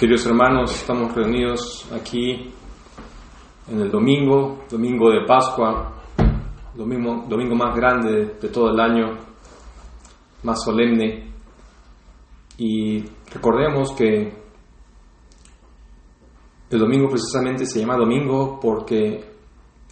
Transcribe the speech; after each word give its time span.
Queridos 0.00 0.24
hermanos, 0.24 0.74
estamos 0.74 1.14
reunidos 1.14 1.86
aquí 1.92 2.50
en 3.68 3.80
el 3.80 3.90
domingo, 3.90 4.64
domingo 4.70 5.10
de 5.10 5.26
Pascua, 5.26 5.92
domingo, 6.74 7.26
domingo 7.28 7.54
más 7.54 7.76
grande 7.76 8.38
de 8.40 8.48
todo 8.48 8.70
el 8.70 8.80
año, 8.80 9.18
más 10.42 10.64
solemne. 10.64 11.34
Y 12.56 13.04
recordemos 13.30 13.92
que 13.92 14.32
el 16.70 16.78
domingo 16.78 17.10
precisamente 17.10 17.66
se 17.66 17.80
llama 17.80 17.98
domingo 17.98 18.58
porque 18.58 19.22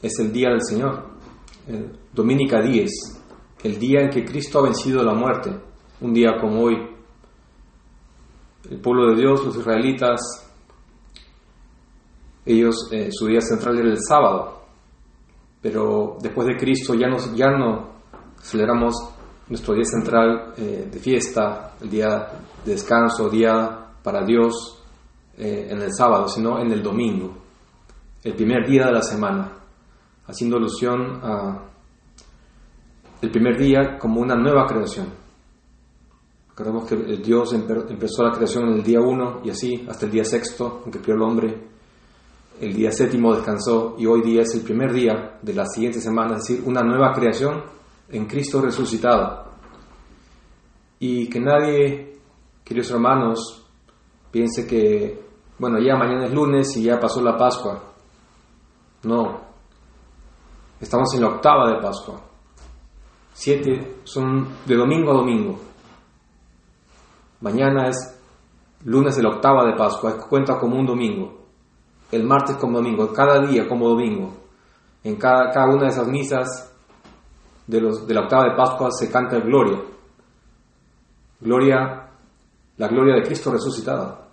es 0.01 0.19
el 0.21 0.33
día 0.33 0.49
del 0.49 0.63
Señor, 0.63 1.07
Dominica 2.15 2.63
Dies, 2.63 3.23
el 3.63 3.79
día 3.79 4.01
en 4.05 4.09
que 4.09 4.25
Cristo 4.25 4.61
ha 4.61 4.63
vencido 4.63 5.03
la 5.03 5.13
muerte, 5.13 5.51
un 6.01 6.15
día 6.15 6.39
como 6.41 6.63
hoy, 6.63 6.98
el 8.71 8.81
pueblo 8.81 9.11
de 9.11 9.21
Dios, 9.21 9.45
los 9.45 9.57
israelitas, 9.57 10.21
ellos, 12.45 12.89
eh, 12.93 13.09
su 13.11 13.27
día 13.27 13.41
central 13.41 13.79
era 13.79 13.89
el 13.89 13.99
sábado, 14.01 14.63
pero 15.61 16.17
después 16.21 16.47
de 16.49 16.57
Cristo 16.57 16.95
ya, 16.95 17.09
nos, 17.09 17.35
ya 17.35 17.51
no 17.51 17.91
celebramos 18.41 18.95
nuestro 19.49 19.75
día 19.75 19.85
central 19.85 20.55
eh, 20.57 20.89
de 20.91 20.99
fiesta, 20.99 21.75
el 21.81 21.91
día 21.91 22.31
de 22.65 22.73
descanso, 22.73 23.29
día 23.29 23.87
para 24.03 24.25
Dios 24.25 24.83
eh, 25.37 25.69
en 25.71 25.81
el 25.81 25.93
sábado, 25.93 26.29
sino 26.29 26.61
en 26.61 26.71
el 26.73 26.83
domingo, 26.83 27.37
el 28.23 28.35
primer 28.35 28.67
día 28.69 28.87
de 28.87 28.93
la 28.93 29.03
semana, 29.03 29.53
haciendo 30.27 30.57
alusión 30.57 31.21
a 31.23 31.65
el 33.21 33.31
primer 33.31 33.59
día 33.59 33.99
como 33.99 34.21
una 34.21 34.37
nueva 34.37 34.65
creación. 34.67 35.09
Recordemos 36.59 36.89
que 36.89 36.97
Dios 37.19 37.53
empezó 37.53 38.25
la 38.25 38.33
creación 38.33 38.65
en 38.65 38.75
el 38.79 38.83
día 38.83 38.99
1 38.99 39.43
y 39.45 39.51
así 39.51 39.87
hasta 39.89 40.07
el 40.07 40.11
día 40.11 40.25
sexto, 40.25 40.83
en 40.85 40.91
que 40.91 41.01
creó 41.01 41.15
el 41.15 41.23
hombre. 41.23 41.69
El 42.61 42.75
día 42.75 42.91
séptimo 42.91 43.33
descansó 43.33 43.95
y 43.97 44.07
hoy 44.07 44.23
día 44.23 44.43
es 44.43 44.53
el 44.57 44.63
primer 44.63 44.93
día 44.93 45.39
de 45.41 45.55
la 45.55 45.65
siguiente 45.67 46.01
semana, 46.01 46.35
es 46.35 46.49
decir, 46.49 46.65
una 46.67 46.81
nueva 46.83 47.13
creación 47.13 47.63
en 48.09 48.27
Cristo 48.27 48.61
resucitado. 48.61 49.53
Y 50.99 51.29
que 51.29 51.39
nadie, 51.39 52.19
queridos 52.65 52.91
hermanos, 52.91 53.65
piense 54.33 54.67
que, 54.67 55.17
bueno, 55.61 55.79
ya 55.79 55.95
mañana 55.95 56.25
es 56.25 56.35
lunes 56.35 56.77
y 56.77 56.83
ya 56.83 56.99
pasó 56.99 57.23
la 57.23 57.37
Pascua. 57.37 57.85
No, 59.05 59.43
estamos 60.81 61.15
en 61.15 61.21
la 61.21 61.29
octava 61.29 61.71
de 61.71 61.81
Pascua. 61.81 62.21
Siete 63.33 64.01
son 64.03 64.49
de 64.67 64.75
domingo 64.75 65.13
a 65.13 65.15
domingo. 65.15 65.68
Mañana 67.41 67.89
es 67.89 68.19
lunes 68.85 69.17
de 69.17 69.23
la 69.23 69.31
octava 69.31 69.65
de 69.65 69.77
Pascua, 69.77 70.17
cuenta 70.29 70.59
como 70.59 70.77
un 70.77 70.87
domingo. 70.87 71.39
El 72.11 72.25
martes 72.25 72.57
como 72.57 72.79
domingo, 72.79 73.13
cada 73.13 73.47
día 73.47 73.69
como 73.69 73.89
domingo. 73.89 74.33
En 75.05 75.17
cada, 75.17 75.51
cada 75.51 75.67
una 75.67 75.85
de 75.85 75.91
esas 75.91 76.09
misas 76.09 76.75
de, 77.67 77.81
los, 77.81 78.07
de 78.07 78.15
la 78.15 78.23
octava 78.23 78.45
de 78.45 78.57
Pascua 78.57 78.91
se 78.91 79.11
canta 79.11 79.39
Gloria. 79.39 79.81
Gloria, 81.41 82.09
la 82.77 82.89
gloria 82.89 83.15
de 83.15 83.23
Cristo 83.23 83.53
resucitado. 83.53 84.27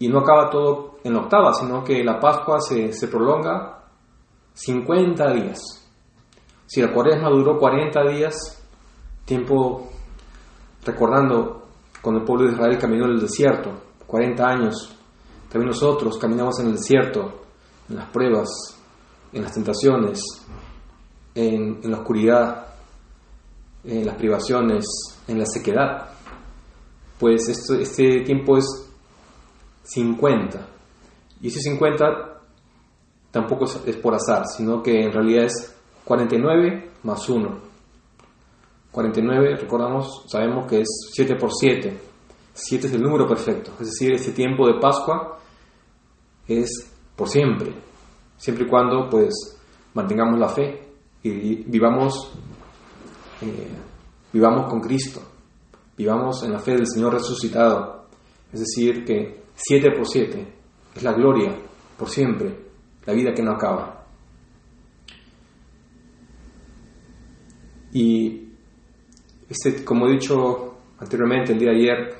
Y 0.00 0.08
no 0.08 0.18
acaba 0.18 0.50
todo 0.50 0.98
en 1.04 1.14
la 1.14 1.20
octava, 1.20 1.54
sino 1.54 1.82
que 1.82 2.04
la 2.04 2.20
Pascua 2.20 2.60
se, 2.60 2.92
se 2.92 3.08
prolonga 3.08 3.84
50 4.52 5.32
días. 5.32 5.60
Si 6.66 6.82
la 6.82 6.92
cuaresma 6.92 7.30
duró 7.30 7.58
40 7.58 8.08
días, 8.10 8.62
tiempo 9.24 9.88
recordando 10.88 11.68
cuando 12.02 12.20
el 12.20 12.26
pueblo 12.26 12.46
de 12.46 12.52
Israel 12.52 12.78
caminó 12.78 13.04
en 13.06 13.12
el 13.12 13.20
desierto, 13.20 13.70
40 14.06 14.46
años, 14.46 14.96
también 15.48 15.68
nosotros 15.68 16.18
caminamos 16.18 16.58
en 16.60 16.66
el 16.66 16.72
desierto, 16.72 17.42
en 17.88 17.96
las 17.96 18.08
pruebas, 18.10 18.48
en 19.32 19.42
las 19.42 19.52
tentaciones, 19.52 20.20
en, 21.34 21.80
la 21.82 21.98
oscuridad, 21.98 22.66
en 23.84 24.06
las 24.06 24.16
privaciones, 24.16 24.84
en 25.26 25.38
la 25.38 25.46
sequedad. 25.46 26.10
Pues 27.18 27.48
este 27.48 28.20
tiempo 28.22 28.56
es 28.56 28.66
50. 29.84 30.66
Y 31.40 31.48
ese 31.48 31.60
50 31.60 32.06
tampoco 33.30 33.64
es 33.64 33.96
por 33.96 34.14
azar, 34.14 34.46
sino 34.46 34.82
que 34.82 35.04
en 35.04 35.12
realidad 35.12 35.44
es 35.44 35.74
49 36.04 36.90
más 37.02 37.28
1. 37.28 37.68
49, 38.90 39.56
recordamos, 39.56 40.24
sabemos 40.26 40.66
que 40.66 40.80
es 40.80 40.88
7 41.12 41.36
por 41.36 41.50
7. 41.52 42.00
7 42.54 42.86
es 42.86 42.92
el 42.92 43.02
número 43.02 43.26
perfecto. 43.26 43.72
Es 43.80 43.88
decir, 43.88 44.12
este 44.12 44.32
tiempo 44.32 44.66
de 44.66 44.80
Pascua 44.80 45.38
es 46.46 46.90
por 47.14 47.28
siempre. 47.28 47.72
Siempre 48.36 48.64
y 48.64 48.68
cuando 48.68 49.08
pues 49.08 49.58
mantengamos 49.94 50.38
la 50.38 50.48
fe 50.48 50.88
y 51.22 51.64
vivamos, 51.64 52.32
eh, 53.42 53.68
vivamos 54.32 54.70
con 54.70 54.80
Cristo. 54.80 55.20
Vivamos 55.96 56.42
en 56.44 56.52
la 56.52 56.58
fe 56.58 56.72
del 56.72 56.86
Señor 56.86 57.14
resucitado. 57.14 58.06
Es 58.52 58.60
decir, 58.60 59.04
que 59.04 59.42
7 59.54 59.90
por 59.96 60.06
7 60.06 60.54
es 60.94 61.02
la 61.02 61.12
gloria 61.12 61.54
por 61.96 62.08
siempre, 62.08 62.56
la 63.04 63.12
vida 63.12 63.32
que 63.34 63.42
no 63.42 63.52
acaba. 63.52 64.06
Y 67.92 68.47
este, 69.48 69.84
como 69.84 70.06
he 70.06 70.12
dicho 70.12 70.74
anteriormente, 70.98 71.52
el 71.52 71.58
día 71.58 71.70
de 71.70 71.76
ayer, 71.76 72.14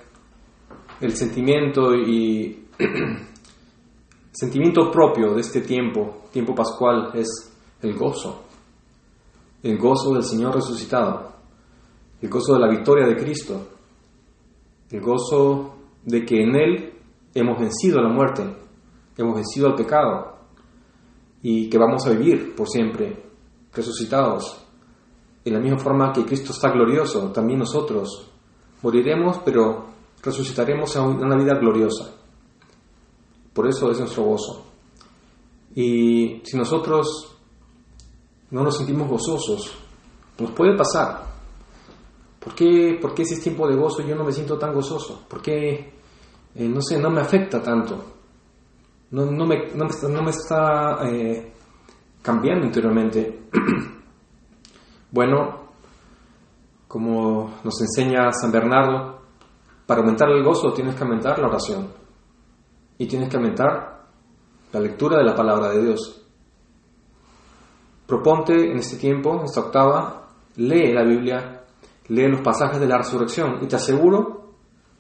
el 1.01 1.13
sentimiento 1.13 1.95
y 1.95 2.67
sentimiento 4.33 4.91
propio 4.91 5.35
de 5.35 5.41
este 5.41 5.61
tiempo, 5.61 6.23
tiempo 6.33 6.55
pascual, 6.55 7.11
es 7.15 7.29
el 7.83 7.95
gozo, 7.95 8.45
el 9.63 9.77
gozo 9.79 10.15
del 10.15 10.23
Señor 10.23 10.55
resucitado, 10.55 11.33
el 12.23 12.29
gozo 12.29 12.55
de 12.55 12.61
la 12.61 12.69
victoria 12.69 13.07
de 13.07 13.17
Cristo, 13.17 13.69
el 14.91 15.01
gozo 15.01 15.77
de 16.05 16.25
que 16.25 16.43
en 16.43 16.57
Él 16.57 16.93
hemos 17.35 17.59
vencido 17.59 18.01
la 18.01 18.09
muerte, 18.09 18.43
hemos 19.17 19.35
vencido 19.35 19.67
al 19.69 19.75
pecado 19.75 20.39
y 21.43 21.69
que 21.69 21.79
vamos 21.79 22.07
a 22.07 22.11
vivir 22.11 22.55
por 22.55 22.69
siempre 22.69 23.23
resucitados 23.73 24.68
en 25.49 25.55
la 25.55 25.61
misma 25.61 25.79
forma 25.79 26.13
que 26.13 26.25
Cristo 26.25 26.53
está 26.53 26.71
glorioso, 26.71 27.31
también 27.33 27.59
nosotros 27.59 28.31
moriremos, 28.83 29.39
pero 29.45 29.87
resucitaremos 30.23 30.97
a 30.97 31.03
una 31.03 31.37
vida 31.37 31.55
gloriosa. 31.55 32.15
Por 33.53 33.67
eso 33.69 33.91
es 33.91 33.99
nuestro 33.99 34.25
gozo. 34.25 34.65
Y 35.75 36.41
si 36.45 36.57
nosotros 36.57 37.37
no 38.51 38.63
nos 38.63 38.77
sentimos 38.77 39.09
gozosos, 39.09 39.75
nos 40.39 40.51
puede 40.53 40.77
pasar. 40.77 41.29
¿Por 42.41 42.55
qué, 42.55 42.99
por 43.01 43.15
qué 43.15 43.23
ese 43.23 43.41
tiempo 43.41 43.69
de 43.69 43.77
gozo 43.77 44.03
yo 44.03 44.15
no 44.15 44.25
me 44.25 44.33
siento 44.33 44.57
tan 44.59 44.73
gozoso? 44.73 45.25
¿Por 45.29 45.43
qué, 45.43 45.93
eh, 46.55 46.69
no 46.69 46.81
sé, 46.81 46.99
no 46.99 47.11
me 47.11 47.21
afecta 47.21 47.63
tanto? 47.63 48.05
No, 49.11 49.27
no, 49.27 49.47
me, 49.47 49.69
no 49.75 50.23
me, 50.23 50.31
está 50.31 50.99
eh, 51.09 51.53
cambiando 52.23 52.67
interiormente. 52.67 53.47
Bueno, 55.11 55.69
como 56.87 57.55
nos 57.65 57.81
enseña 57.81 58.31
San 58.33 58.53
Bernardo, 58.53 59.21
para 59.87 60.01
aumentar 60.01 60.29
el 60.29 60.45
gozo 60.45 60.73
tienes 60.73 60.95
que 60.95 61.03
aumentar 61.03 61.39
la 61.39 61.49
oración 61.49 61.89
y 62.99 63.07
tienes 63.07 63.31
que 63.31 63.37
aumentar 63.37 64.07
la 64.73 64.81
lectura 64.81 65.17
de 65.17 65.25
la 65.25 65.35
palabra 65.35 65.71
de 65.71 65.83
Dios. 65.83 66.27
Proponte 68.07 68.71
en 68.71 68.79
este 68.79 68.97
tiempo, 68.97 69.35
en 69.39 69.45
esta 69.45 69.61
octava, 69.61 70.29
lee 70.57 70.93
la 70.93 71.05
Biblia, 71.05 71.65
lee 72.09 72.29
los 72.29 72.43
pasajes 72.43 72.79
de 72.79 72.87
la 72.87 72.99
resurrección 72.99 73.59
y 73.63 73.67
te 73.67 73.77
aseguro 73.77 74.53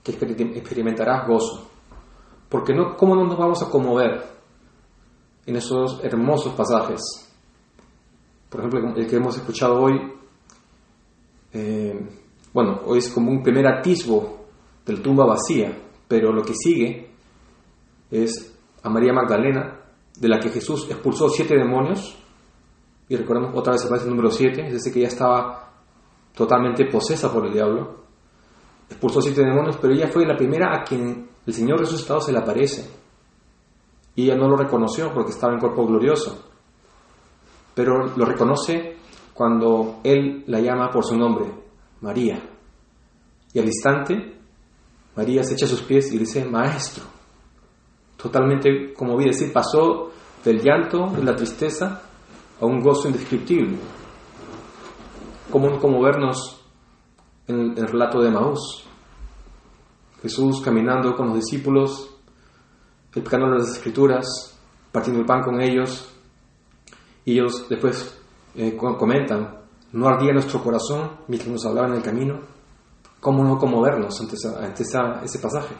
que 0.03 0.13
experimentarás 0.13 1.27
gozo. 1.27 1.69
Porque 2.49 2.75
no, 2.75 2.97
¿cómo 2.97 3.15
no 3.15 3.25
nos 3.25 3.37
vamos 3.37 3.63
a 3.63 3.69
conmover 3.69 4.25
en 5.45 5.57
esos 5.57 6.03
hermosos 6.03 6.55
pasajes? 6.55 7.28
Por 8.49 8.61
ejemplo, 8.61 8.95
el 8.97 9.07
que 9.07 9.17
hemos 9.17 9.37
escuchado 9.37 9.81
hoy, 9.81 9.95
eh, 11.53 12.09
bueno, 12.53 12.81
hoy 12.87 12.99
es 12.99 13.11
como 13.11 13.31
un 13.31 13.43
primer 13.43 13.67
atisbo 13.67 14.47
de 14.87 14.95
la 14.95 15.03
tumba 15.03 15.27
vacía, 15.27 15.77
pero 16.07 16.33
lo 16.33 16.43
que 16.43 16.55
sigue 16.55 17.11
es 18.11 18.59
a 18.83 18.89
María 18.89 19.13
Magdalena, 19.13 19.81
de 20.19 20.29
la 20.29 20.41
que 20.41 20.49
Jesús 20.49 20.87
expulsó 20.91 21.29
siete 21.29 21.57
demonios, 21.57 22.17
y 23.09 23.17
recordemos 23.17 23.53
otra 23.55 23.75
vez 23.75 23.85
aparece 23.85 24.07
el 24.07 24.11
número 24.11 24.31
siete, 24.31 24.67
es 24.67 24.73
decir, 24.73 24.93
que 24.93 25.01
ella 25.01 25.09
estaba 25.09 25.73
totalmente 26.35 26.87
posesa 26.87 27.31
por 27.33 27.47
el 27.47 27.53
diablo, 27.53 28.05
expulsó 28.89 29.21
siete 29.21 29.43
demonios, 29.43 29.77
pero 29.77 29.93
ella 29.93 30.09
fue 30.09 30.27
la 30.27 30.37
primera 30.37 30.75
a 30.75 30.85
quien 30.85 31.29
el 31.47 31.53
Señor 31.53 31.81
resucitado 31.81 32.21
se 32.21 32.33
le 32.33 32.39
aparece, 32.39 32.91
y 34.15 34.25
ella 34.25 34.37
no 34.37 34.49
lo 34.49 34.57
reconoció 34.57 35.13
porque 35.13 35.33
estaba 35.33 35.53
en 35.53 35.61
cuerpo 35.61 35.87
glorioso 35.87 36.48
pero 37.79 38.09
lo 38.17 38.25
reconoce 38.25 38.97
cuando 39.33 40.01
él 40.03 40.43
la 40.49 40.59
llama 40.59 40.91
por 40.91 41.05
su 41.05 41.17
nombre, 41.17 41.47
María. 42.01 42.43
Y 43.55 43.61
al 43.61 43.67
instante, 43.67 44.37
María 45.15 45.45
se 45.45 45.55
echa 45.55 45.67
a 45.67 45.69
sus 45.69 45.83
pies 45.83 46.13
y 46.13 46.19
dice, 46.19 46.45
Maestro. 46.45 47.05
Totalmente, 48.17 48.93
como 48.95 49.17
vi 49.17 49.27
decir, 49.27 49.53
pasó 49.53 50.11
del 50.45 50.61
llanto, 50.61 51.07
de 51.15 51.23
la 51.23 51.37
tristeza, 51.37 52.03
a 52.61 52.67
un 52.67 52.81
gozo 52.81 53.07
indescriptible. 53.07 53.79
Como, 55.49 55.79
como 55.79 56.03
vernos 56.03 56.61
en 57.47 57.79
el, 57.79 57.87
relato 57.87 58.21
de 58.21 58.33
Maús. 58.33 58.89
Jesús 60.21 60.61
caminando 60.63 61.15
con 61.15 61.29
los 61.29 61.37
discípulos, 61.37 62.11
explicando 63.13 63.47
las 63.47 63.69
escrituras, 63.71 64.59
partiendo 64.91 65.21
el 65.21 65.27
pan 65.27 65.45
con 65.45 65.61
ellos, 65.61 66.18
ellos 67.33 67.67
después 67.69 68.19
eh, 68.55 68.77
comentan, 68.77 69.59
no 69.93 70.09
ardía 70.09 70.33
nuestro 70.33 70.63
corazón 70.63 71.11
mientras 71.29 71.51
nos 71.51 71.67
hablaban 71.67 71.93
en 71.93 71.97
el 71.99 72.03
camino, 72.03 72.41
¿cómo 73.21 73.45
no 73.45 73.59
conmovernos 73.59 74.21
ante, 74.21 74.37
ante 74.59 74.83
ese 74.83 75.39
pasaje? 75.39 75.75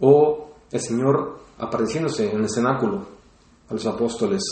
O 0.00 0.54
el 0.70 0.80
Señor 0.80 1.38
apareciéndose 1.58 2.32
en 2.32 2.42
el 2.42 2.50
cenáculo 2.50 3.06
a 3.68 3.74
los 3.74 3.86
apóstoles, 3.86 4.42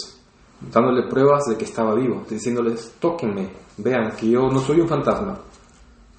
dándole 0.60 1.08
pruebas 1.08 1.44
de 1.48 1.56
que 1.56 1.64
estaba 1.64 1.94
vivo, 1.94 2.22
diciéndoles, 2.28 2.94
tóquenme, 2.98 3.50
vean 3.78 4.16
que 4.16 4.30
yo 4.30 4.48
no 4.48 4.58
soy 4.58 4.80
un 4.80 4.88
fantasma, 4.88 5.38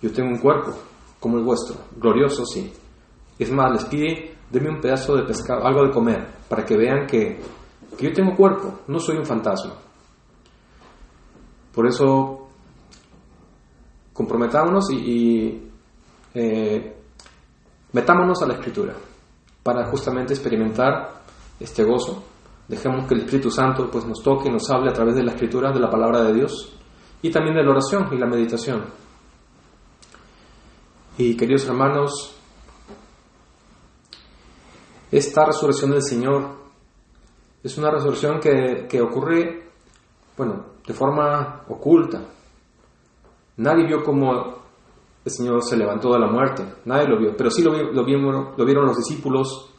yo 0.02 0.12
tengo 0.12 0.30
un 0.30 0.40
cuerpo 0.40 0.74
como 1.20 1.38
el 1.38 1.44
vuestro, 1.44 1.78
glorioso 1.98 2.46
sí. 2.46 2.72
Es 3.38 3.52
más, 3.52 3.72
les 3.72 3.86
pide, 3.86 4.36
denme 4.50 4.70
un 4.70 4.80
pedazo 4.80 5.16
de 5.16 5.24
pescado, 5.24 5.66
algo 5.66 5.86
de 5.86 5.92
comer, 5.92 6.28
para 6.48 6.64
que 6.64 6.78
vean 6.78 7.06
que, 7.08 7.40
yo 8.00 8.14
tengo 8.14 8.36
cuerpo, 8.36 8.82
no 8.88 9.00
soy 9.00 9.18
un 9.18 9.26
fantasma. 9.26 9.74
Por 11.74 11.88
eso, 11.88 12.48
comprometámonos 14.14 14.92
y, 14.92 15.70
eh, 16.34 16.96
metámonos 17.92 18.42
a 18.42 18.48
la 18.48 18.54
escritura, 18.56 18.94
para 19.64 19.88
justamente 19.88 20.34
experimentar 20.34 21.22
este 21.60 21.84
gozo. 21.84 22.24
Dejemos 22.68 23.08
que 23.08 23.14
el 23.14 23.22
Espíritu 23.22 23.52
Santo 23.52 23.90
pues, 23.92 24.06
nos 24.06 24.22
toque, 24.24 24.50
nos 24.50 24.70
hable 24.70 24.90
a 24.90 24.94
través 24.94 25.16
de 25.16 25.24
la 25.24 25.32
escritura, 25.32 25.72
de 25.72 25.80
la 25.80 25.90
palabra 25.90 26.24
de 26.24 26.34
Dios, 26.34 26.78
y 27.22 27.32
también 27.32 27.56
de 27.56 27.64
la 27.64 27.72
oración 27.72 28.08
y 28.12 28.18
la 28.18 28.26
meditación. 28.26 28.86
Y 31.18 31.36
queridos 31.36 31.66
hermanos, 31.68 32.36
esta 35.12 35.46
resurrección 35.46 35.92
del 35.92 36.04
Señor 36.04 36.65
es 37.66 37.76
una 37.80 37.90
resurrección 37.90 38.40
que, 38.40 38.86
que 38.88 39.02
ocurre, 39.02 39.64
bueno, 40.38 40.66
de 40.86 40.94
forma 40.94 41.64
oculta. 41.68 42.22
Nadie 43.58 43.88
vio 43.88 44.04
cómo 44.04 44.56
el 45.26 45.32
Señor 45.32 45.64
se 45.64 45.76
levantó 45.76 46.14
de 46.14 46.20
la 46.20 46.28
muerte, 46.28 46.64
nadie 46.86 47.08
lo 47.08 47.18
vio, 47.18 47.36
pero 47.36 47.50
sí 47.50 47.64
lo, 47.64 48.06
vieron 48.06 48.86
los 48.86 48.98
discípulos, 48.98 49.74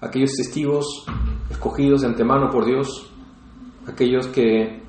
aquellos 0.00 0.32
testigos 0.32 1.06
escogidos 1.48 2.00
de 2.00 2.08
antemano 2.08 2.50
por 2.50 2.64
Dios, 2.64 3.08
aquellos 3.86 4.26
que 4.26 4.82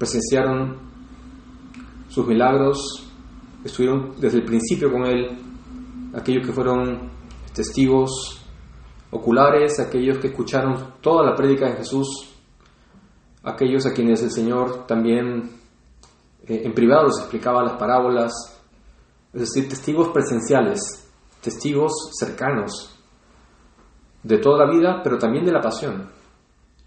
presenciaron 0.00 0.78
sus 2.08 2.26
milagros, 2.26 3.06
estuvieron 3.64 4.14
desde 4.18 4.38
el 4.38 4.44
principio 4.44 4.90
con 4.90 5.06
Él, 5.06 5.38
aquellos 6.12 6.44
que 6.44 6.52
fueron 6.52 7.08
testigos 7.54 8.39
oculares, 9.10 9.78
aquellos 9.80 10.18
que 10.18 10.28
escucharon 10.28 10.94
toda 11.00 11.24
la 11.24 11.34
prédica 11.34 11.66
de 11.68 11.76
Jesús, 11.76 12.32
aquellos 13.42 13.86
a 13.86 13.92
quienes 13.92 14.22
el 14.22 14.30
Señor 14.30 14.86
también 14.86 15.50
eh, 16.46 16.62
en 16.64 16.72
privado 16.72 17.06
les 17.06 17.18
explicaba 17.18 17.62
las 17.62 17.74
parábolas, 17.74 18.32
es 19.32 19.40
decir, 19.40 19.68
testigos 19.68 20.08
presenciales, 20.08 21.08
testigos 21.40 21.92
cercanos 22.18 22.96
de 24.22 24.38
toda 24.38 24.64
la 24.64 24.70
vida, 24.70 25.00
pero 25.02 25.18
también 25.18 25.44
de 25.44 25.52
la 25.52 25.60
pasión, 25.60 26.10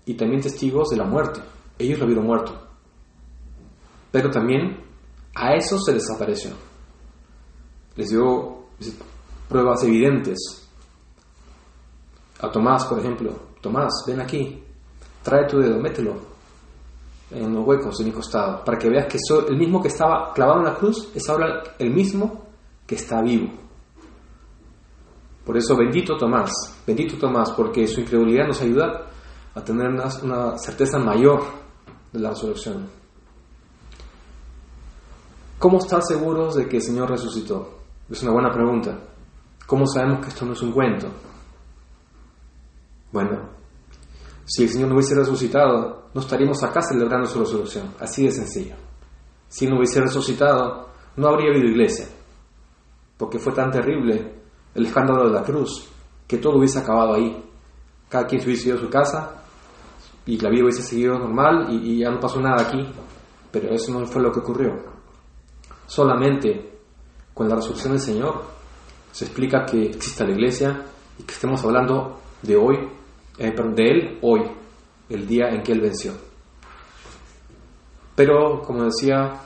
y 0.05 0.13
también 0.15 0.41
testigos 0.41 0.89
de 0.89 0.97
la 0.97 1.05
muerte. 1.05 1.41
Ellos 1.79 1.99
lo 1.99 2.05
vieron 2.05 2.25
muerto, 2.25 2.53
pero 4.11 4.29
también 4.29 4.83
a 5.35 5.55
eso 5.55 5.79
se 5.79 5.93
les 5.93 6.09
apareció. 6.11 6.51
Les 7.95 8.09
dio 8.09 8.65
pruebas 9.49 9.83
evidentes. 9.83 10.62
A 12.43 12.51
Tomás, 12.51 12.85
por 12.85 12.99
ejemplo, 12.99 13.31
Tomás, 13.61 14.03
ven 14.05 14.19
aquí, 14.19 14.61
trae 15.23 15.47
tu 15.47 15.59
dedo, 15.59 15.79
mételo 15.79 16.15
en 17.31 17.53
los 17.53 17.65
huecos 17.65 17.97
de 17.97 18.03
mi 18.03 18.11
costado, 18.11 18.63
para 18.65 18.77
que 18.77 18.89
veas 18.89 19.07
que 19.07 19.17
soy 19.17 19.45
el 19.47 19.57
mismo 19.57 19.81
que 19.81 19.87
estaba 19.87 20.33
clavado 20.33 20.59
en 20.59 20.65
la 20.65 20.75
cruz 20.75 21.09
es 21.15 21.27
ahora 21.29 21.63
el 21.79 21.91
mismo 21.91 22.43
que 22.85 22.95
está 22.95 23.21
vivo. 23.21 23.49
Por 25.45 25.57
eso, 25.57 25.75
bendito 25.77 26.17
Tomás, 26.17 26.51
bendito 26.85 27.17
Tomás, 27.17 27.51
porque 27.51 27.87
su 27.87 28.01
incredulidad 28.01 28.47
nos 28.47 28.61
ayuda 28.61 29.07
a 29.55 29.63
tener 29.63 29.87
una 29.87 30.57
certeza 30.57 30.99
mayor 30.99 31.43
de 32.11 32.19
la 32.19 32.31
resurrección. 32.31 32.89
¿Cómo 35.59 35.77
estar 35.77 36.03
seguros 36.03 36.55
de 36.55 36.67
que 36.67 36.75
el 36.75 36.83
Señor 36.83 37.09
resucitó? 37.09 37.79
Es 38.09 38.21
una 38.21 38.33
buena 38.33 38.51
pregunta. 38.51 38.99
¿Cómo 39.65 39.87
sabemos 39.87 40.19
que 40.19 40.27
esto 40.27 40.45
no 40.45 40.51
es 40.51 40.61
un 40.61 40.73
cuento? 40.73 41.07
Bueno, 43.13 43.47
si 44.43 44.63
el 44.63 44.69
Señor 44.69 44.89
no 44.89 44.95
hubiese 44.95 45.13
resucitado, 45.13 46.09
no 46.15 46.19
estaríamos 46.19 46.63
acá 46.63 46.81
celebrando 46.81 47.27
su 47.27 47.39
resurrección. 47.39 47.93
Así 47.99 48.25
de 48.25 48.31
sencillo. 48.31 48.75
Si 49.47 49.67
no 49.67 49.77
hubiese 49.77 50.01
resucitado, 50.01 50.89
no 51.15 51.27
habría 51.27 51.51
habido 51.51 51.69
iglesia. 51.69 52.07
Porque 53.15 53.37
fue 53.37 53.53
tan 53.53 53.69
terrible 53.69 54.33
el 54.73 54.85
escándalo 54.87 55.27
de 55.27 55.31
la 55.31 55.43
cruz 55.43 55.87
que 56.27 56.39
todo 56.39 56.57
hubiese 56.57 56.79
acabado 56.79 57.13
ahí. 57.13 57.39
Cada 58.09 58.25
quien 58.25 58.41
se 58.41 58.47
hubiese 58.47 58.69
ido 58.69 58.77
a 58.79 58.81
su 58.81 58.89
casa 58.89 59.43
y 60.25 60.39
la 60.39 60.49
vida 60.49 60.63
hubiese 60.63 60.81
seguido 60.81 61.19
normal 61.19 61.67
y, 61.69 61.91
y 61.91 61.99
ya 61.99 62.09
no 62.09 62.19
pasó 62.19 62.41
nada 62.41 62.63
aquí. 62.63 62.83
Pero 63.51 63.69
eso 63.69 63.91
no 63.91 64.03
fue 64.07 64.23
lo 64.23 64.31
que 64.31 64.39
ocurrió. 64.39 64.73
Solamente 65.85 66.79
con 67.31 67.47
la 67.47 67.55
resurrección 67.57 67.93
del 67.93 68.01
Señor 68.01 68.43
se 69.11 69.25
explica 69.25 69.65
que 69.65 69.83
exista 69.83 70.25
la 70.25 70.31
iglesia 70.31 70.83
y 71.19 71.23
que 71.23 71.33
estemos 71.33 71.63
hablando 71.63 72.19
de 72.43 72.55
hoy, 72.57 72.77
eh, 73.37 73.51
de 73.51 73.83
Él 73.83 74.19
hoy, 74.21 74.41
el 75.09 75.27
día 75.27 75.49
en 75.49 75.63
que 75.63 75.71
Él 75.71 75.81
venció. 75.81 76.13
Pero, 78.15 78.61
como 78.61 78.83
decía, 78.83 79.41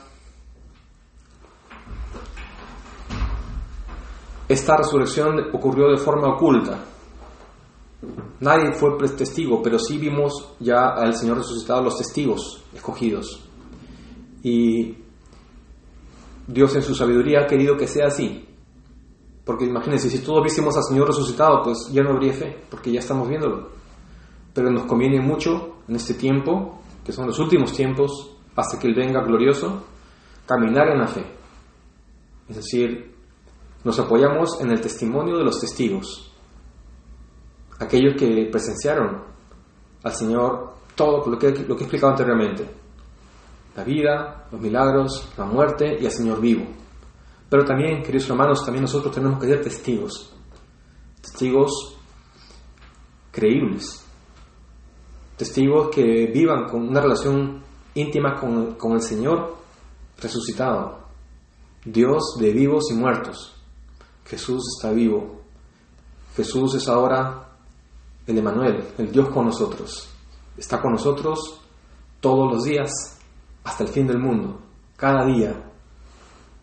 esta 4.48 4.76
resurrección 4.76 5.54
ocurrió 5.54 5.88
de 5.88 5.96
forma 5.96 6.34
oculta. 6.34 6.84
Nadie 8.40 8.72
fue 8.72 8.96
testigo, 9.16 9.60
pero 9.62 9.78
sí 9.78 9.98
vimos 9.98 10.54
ya 10.60 10.90
al 10.90 11.16
Señor 11.16 11.38
resucitado, 11.38 11.82
los 11.82 11.96
testigos 11.96 12.62
escogidos. 12.72 13.42
Y 14.42 14.96
Dios 16.46 16.74
en 16.76 16.82
su 16.82 16.94
sabiduría 16.94 17.40
ha 17.40 17.46
querido 17.46 17.76
que 17.76 17.88
sea 17.88 18.06
así. 18.06 18.46
Porque 19.44 19.64
imagínense, 19.64 20.10
si 20.10 20.18
todos 20.18 20.42
viésemos 20.42 20.76
al 20.76 20.84
Señor 20.84 21.08
resucitado, 21.08 21.62
pues 21.64 21.88
ya 21.90 22.02
no 22.02 22.10
habría 22.10 22.34
fe, 22.34 22.64
porque 22.70 22.92
ya 22.92 23.00
estamos 23.00 23.28
viéndolo. 23.28 23.77
Pero 24.54 24.70
nos 24.70 24.86
conviene 24.86 25.20
mucho 25.20 25.76
en 25.88 25.96
este 25.96 26.14
tiempo, 26.14 26.80
que 27.04 27.12
son 27.12 27.26
los 27.26 27.38
últimos 27.38 27.72
tiempos, 27.72 28.36
hasta 28.56 28.78
que 28.78 28.88
Él 28.88 28.94
venga 28.94 29.22
glorioso, 29.22 29.84
caminar 30.46 30.88
en 30.88 30.98
la 30.98 31.06
fe. 31.06 31.24
Es 32.48 32.56
decir, 32.56 33.14
nos 33.84 33.98
apoyamos 33.98 34.60
en 34.60 34.70
el 34.70 34.80
testimonio 34.80 35.36
de 35.36 35.44
los 35.44 35.60
testigos, 35.60 36.32
aquellos 37.78 38.14
que 38.18 38.48
presenciaron 38.50 39.22
al 40.02 40.12
Señor 40.12 40.74
todo 40.94 41.30
lo 41.30 41.38
que, 41.38 41.50
lo 41.50 41.76
que 41.76 41.82
he 41.82 41.86
explicado 41.86 42.12
anteriormente 42.12 42.78
la 43.78 43.84
vida, 43.84 44.48
los 44.50 44.60
milagros, 44.60 45.28
la 45.36 45.44
muerte 45.44 45.98
y 46.00 46.04
al 46.04 46.10
Señor 46.10 46.40
vivo. 46.40 46.66
Pero 47.48 47.64
también, 47.64 48.02
queridos 48.02 48.28
hermanos, 48.28 48.64
también 48.64 48.82
nosotros 48.82 49.14
tenemos 49.14 49.38
que 49.38 49.46
ser 49.46 49.62
testigos, 49.62 50.34
testigos 51.22 51.96
creíbles, 53.30 54.04
testigos 55.38 55.88
que 55.88 56.26
vivan 56.26 56.68
con 56.68 56.88
una 56.88 57.00
relación 57.00 57.62
íntima 57.94 58.38
con, 58.38 58.74
con 58.74 58.92
el 58.92 59.00
Señor 59.00 59.56
resucitado, 60.20 60.98
Dios 61.84 62.36
de 62.38 62.52
vivos 62.52 62.90
y 62.90 62.94
muertos. 62.94 63.54
Jesús 64.26 64.62
está 64.76 64.92
vivo. 64.92 65.40
Jesús 66.36 66.74
es 66.74 66.88
ahora 66.88 67.48
el 68.26 68.36
Emanuel, 68.36 68.84
el 68.98 69.10
Dios 69.10 69.28
con 69.30 69.46
nosotros. 69.46 70.08
Está 70.56 70.80
con 70.82 70.92
nosotros 70.92 71.60
todos 72.20 72.52
los 72.52 72.64
días 72.64 72.90
hasta 73.64 73.84
el 73.84 73.90
fin 73.90 74.06
del 74.06 74.18
mundo, 74.18 74.60
cada 74.96 75.24
día. 75.24 75.64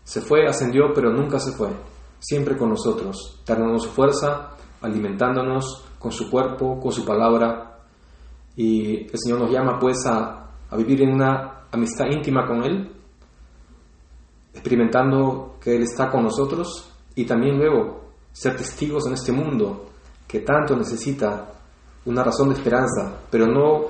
Se 0.03 0.21
fue, 0.21 0.47
ascendió, 0.47 0.93
pero 0.93 1.11
nunca 1.11 1.39
se 1.39 1.51
fue, 1.53 1.69
siempre 2.19 2.57
con 2.57 2.69
nosotros, 2.69 3.41
dándonos 3.45 3.83
su 3.83 3.89
fuerza, 3.89 4.51
alimentándonos 4.81 5.85
con 5.97 6.11
su 6.11 6.29
cuerpo, 6.29 6.79
con 6.79 6.91
su 6.91 7.03
palabra. 7.03 7.74
Y 8.55 9.07
el 9.11 9.19
Señor 9.19 9.39
nos 9.39 9.51
llama 9.51 9.77
pues 9.79 10.05
a, 10.05 10.41
vivir 10.77 11.03
en 11.03 11.13
una 11.13 11.67
amistad 11.71 12.05
íntima 12.11 12.45
con 12.45 12.63
Él, 12.63 12.91
experimentando 14.53 15.57
que 15.61 15.75
Él 15.75 15.83
está 15.83 16.09
con 16.09 16.23
nosotros 16.23 16.91
y 17.15 17.25
también 17.25 17.57
luego 17.57 18.01
ser 18.31 18.57
testigos 18.57 19.07
en 19.07 19.13
este 19.13 19.31
mundo 19.31 19.85
que 20.27 20.39
tanto 20.39 20.75
necesita 20.75 21.49
una 22.05 22.23
razón 22.23 22.49
de 22.49 22.55
esperanza, 22.55 23.21
pero 23.29 23.47
no, 23.47 23.85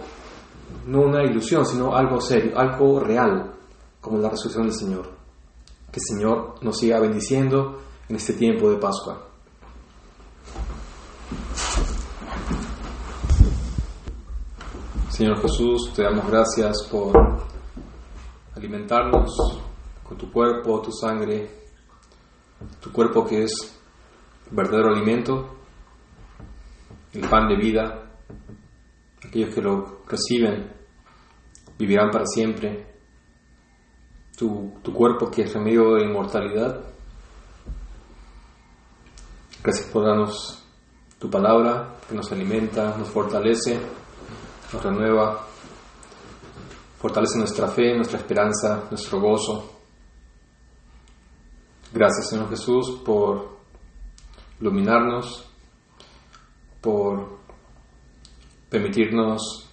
no 0.88 1.02
una 1.02 1.24
ilusión, 1.24 1.66
sino 1.66 1.96
algo 1.96 2.22
serio, 2.22 2.58
algo 2.58 3.00
real, 3.00 3.52
como 4.00 4.20
la 4.20 4.30
resurrección 4.30 4.68
del 4.68 4.76
Señor. 4.76 5.10
Que 5.92 6.00
el 6.00 6.18
Señor 6.18 6.56
nos 6.62 6.78
siga 6.78 7.00
bendiciendo 7.00 7.80
en 8.08 8.16
este 8.16 8.34
tiempo 8.34 8.70
de 8.70 8.78
Pascua. 8.78 9.35
Señor 15.16 15.42
Jesús, 15.42 15.94
te 15.96 16.04
damos 16.04 16.28
gracias 16.28 16.90
por 16.92 17.16
alimentarnos 18.54 19.32
con 20.04 20.18
tu 20.18 20.30
cuerpo, 20.30 20.82
tu 20.82 20.92
sangre, 20.92 21.50
tu 22.82 22.92
cuerpo 22.92 23.26
que 23.26 23.44
es 23.44 23.80
verdadero 24.52 24.90
alimento, 24.90 25.56
el 27.14 27.30
pan 27.30 27.48
de 27.48 27.56
vida. 27.56 28.10
Aquellos 29.26 29.56
que 29.56 29.62
lo 29.62 30.02
reciben 30.06 30.70
vivirán 31.80 32.12
para 32.12 32.26
siempre. 32.26 32.86
Tu, 34.38 34.74
tu 34.84 34.94
cuerpo 34.94 35.32
que 35.32 35.44
es 35.44 35.54
remedio 35.54 35.94
de 35.94 36.04
inmortalidad. 36.04 36.82
Gracias 39.64 39.88
por 39.88 40.06
darnos 40.06 40.62
tu 41.18 41.30
palabra 41.30 42.00
que 42.06 42.16
nos 42.16 42.30
alimenta, 42.34 42.98
nos 42.98 43.08
fortalece 43.08 43.80
nos 44.76 44.84
renueva, 44.84 45.48
fortalece 47.00 47.38
nuestra 47.38 47.68
fe, 47.68 47.96
nuestra 47.96 48.20
esperanza, 48.20 48.88
nuestro 48.90 49.20
gozo. 49.20 49.72
Gracias 51.94 52.30
Señor 52.30 52.50
Jesús 52.50 53.02
por 53.06 53.58
iluminarnos, 54.60 55.50
por 56.82 57.40
permitirnos 58.70 59.70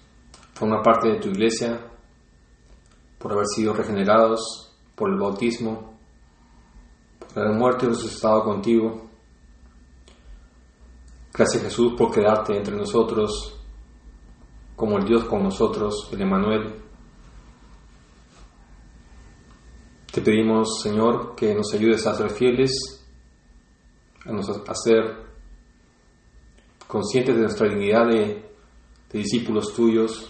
formar 0.54 0.82
parte 0.82 1.08
de 1.08 1.18
tu 1.18 1.28
iglesia, 1.30 1.80
por 3.18 3.32
haber 3.32 3.46
sido 3.46 3.74
regenerados 3.74 4.72
por 4.94 5.10
el 5.10 5.18
bautismo, 5.18 5.98
por 7.18 7.42
haber 7.42 7.58
muerto 7.58 7.86
y 7.86 7.88
resucitado 7.88 8.44
contigo. 8.44 9.08
Gracias 11.32 11.62
Jesús 11.62 11.94
por 11.96 12.12
quedarte 12.12 12.56
entre 12.56 12.76
nosotros 12.76 13.61
como 14.76 14.98
el 14.98 15.04
Dios 15.04 15.24
con 15.24 15.42
nosotros, 15.42 16.08
el 16.12 16.22
Emanuel. 16.22 16.74
Te 20.12 20.20
pedimos, 20.20 20.82
Señor, 20.82 21.34
que 21.34 21.54
nos 21.54 21.72
ayudes 21.72 22.06
a 22.06 22.14
ser 22.14 22.30
fieles, 22.30 22.72
a, 24.26 24.74
ser 24.74 25.16
conscientes 26.86 27.34
de 27.34 27.42
nuestra 27.42 27.68
dignidad 27.68 28.06
de, 28.06 28.50
de 29.10 29.18
discípulos 29.18 29.72
tuyos, 29.74 30.28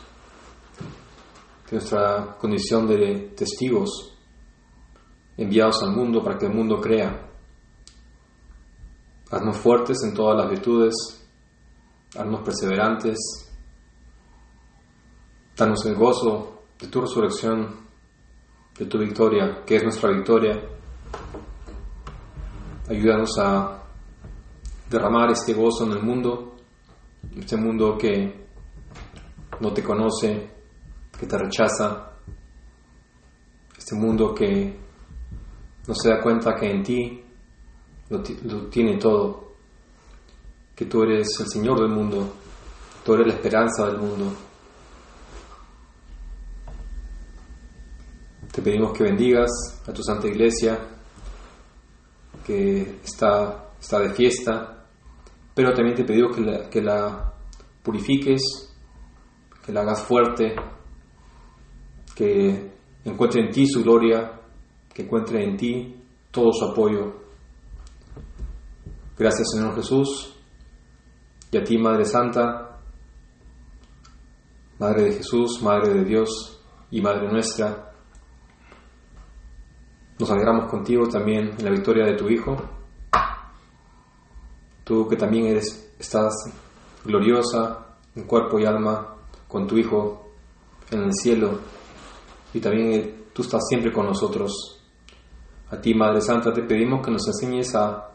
de 1.66 1.76
nuestra 1.76 2.36
condición 2.38 2.86
de 2.86 3.32
testigos 3.36 4.12
enviados 5.36 5.82
al 5.82 5.92
mundo 5.92 6.22
para 6.22 6.38
que 6.38 6.46
el 6.46 6.54
mundo 6.54 6.80
crea. 6.80 7.28
Haznos 9.30 9.56
fuertes 9.56 9.98
en 10.04 10.14
todas 10.14 10.36
las 10.36 10.50
virtudes, 10.50 10.94
haznos 12.14 12.42
perseverantes, 12.42 13.51
Danos 15.56 15.84
el 15.84 15.94
gozo 15.94 16.62
de 16.80 16.88
tu 16.88 17.00
resurrección, 17.00 17.82
de 18.78 18.86
tu 18.86 18.98
victoria, 18.98 19.62
que 19.66 19.76
es 19.76 19.82
nuestra 19.82 20.10
victoria. 20.10 20.58
Ayúdanos 22.88 23.38
a 23.38 23.82
derramar 24.88 25.30
este 25.30 25.52
gozo 25.52 25.84
en 25.84 25.92
el 25.92 26.02
mundo, 26.02 26.56
este 27.36 27.56
mundo 27.56 27.96
que 27.98 28.46
no 29.60 29.72
te 29.72 29.82
conoce, 29.82 30.50
que 31.18 31.26
te 31.26 31.38
rechaza, 31.38 32.12
este 33.76 33.94
mundo 33.94 34.34
que 34.34 34.76
no 35.86 35.94
se 35.94 36.08
da 36.08 36.20
cuenta 36.20 36.54
que 36.54 36.70
en 36.70 36.82
ti 36.82 37.24
lo, 38.08 38.22
lo 38.44 38.66
tiene 38.68 38.96
todo, 38.96 39.52
que 40.74 40.86
tú 40.86 41.02
eres 41.02 41.28
el 41.40 41.46
Señor 41.48 41.78
del 41.80 41.90
mundo, 41.90 42.32
tú 43.04 43.14
eres 43.14 43.26
la 43.26 43.34
esperanza 43.34 43.86
del 43.86 43.98
mundo. 43.98 44.32
Te 48.52 48.60
pedimos 48.60 48.92
que 48.92 49.04
bendigas 49.04 49.50
a 49.86 49.92
tu 49.94 50.02
Santa 50.02 50.26
Iglesia, 50.28 50.78
que 52.44 53.00
está, 53.02 53.70
está 53.80 53.98
de 54.00 54.10
fiesta, 54.10 54.86
pero 55.54 55.72
también 55.72 55.96
te 55.96 56.04
pedimos 56.04 56.36
que 56.36 56.42
la, 56.42 56.68
que 56.68 56.82
la 56.82 57.32
purifiques, 57.82 58.42
que 59.64 59.72
la 59.72 59.80
hagas 59.80 60.02
fuerte, 60.02 60.54
que 62.14 62.72
encuentre 63.04 63.40
en 63.40 63.50
ti 63.50 63.66
su 63.66 63.82
gloria, 63.82 64.38
que 64.92 65.02
encuentre 65.02 65.42
en 65.42 65.56
ti 65.56 66.02
todo 66.30 66.52
su 66.52 66.66
apoyo. 66.66 67.22
Gracias 69.16 69.48
Señor 69.54 69.74
Jesús 69.76 70.36
y 71.50 71.56
a 71.56 71.64
ti 71.64 71.78
Madre 71.78 72.04
Santa, 72.04 72.80
Madre 74.78 75.04
de 75.04 75.12
Jesús, 75.12 75.62
Madre 75.62 75.94
de 75.94 76.04
Dios 76.04 76.60
y 76.90 77.00
Madre 77.00 77.32
nuestra. 77.32 77.91
Nos 80.22 80.30
alegramos 80.30 80.70
contigo 80.70 81.08
también 81.08 81.52
en 81.58 81.64
la 81.64 81.72
victoria 81.72 82.06
de 82.06 82.14
tu 82.14 82.28
Hijo. 82.28 82.56
Tú 84.84 85.08
que 85.08 85.16
también 85.16 85.46
eres, 85.46 85.96
estás 85.98 86.32
gloriosa 87.04 87.96
en 88.14 88.22
cuerpo 88.22 88.60
y 88.60 88.64
alma 88.64 89.16
con 89.48 89.66
tu 89.66 89.76
Hijo 89.76 90.30
en 90.92 91.00
el 91.00 91.12
cielo 91.12 91.58
y 92.54 92.60
también 92.60 92.92
eh, 92.92 93.24
tú 93.32 93.42
estás 93.42 93.66
siempre 93.68 93.92
con 93.92 94.06
nosotros. 94.06 94.80
A 95.70 95.80
ti, 95.80 95.92
Madre 95.92 96.20
Santa, 96.20 96.52
te 96.52 96.62
pedimos 96.62 97.04
que 97.04 97.10
nos 97.10 97.26
enseñes 97.26 97.74
a, 97.74 98.12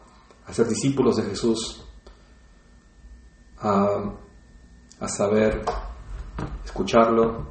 ser 0.50 0.66
discípulos 0.66 1.16
de 1.16 1.24
Jesús, 1.24 1.84
a, 3.58 4.14
a 4.98 5.08
saber 5.08 5.62
escucharlo, 6.64 7.48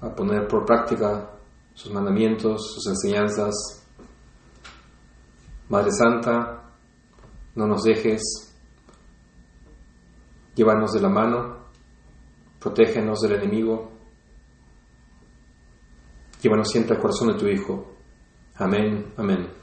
a 0.00 0.08
poner 0.12 0.48
por 0.48 0.66
práctica 0.66 1.32
sus 1.74 1.92
mandamientos, 1.92 2.74
sus 2.74 2.86
enseñanzas. 2.86 3.54
Madre 5.68 5.90
Santa, 5.90 6.70
no 7.54 7.66
nos 7.66 7.82
dejes, 7.82 8.22
llévanos 10.54 10.92
de 10.92 11.00
la 11.00 11.08
mano, 11.08 11.56
protégenos 12.58 13.20
del 13.20 13.32
enemigo, 13.32 13.90
llévanos 16.42 16.68
siempre 16.68 16.96
al 16.96 17.00
corazón 17.00 17.28
de 17.28 17.38
tu 17.38 17.46
Hijo. 17.46 17.94
Amén, 18.56 19.14
amén. 19.16 19.61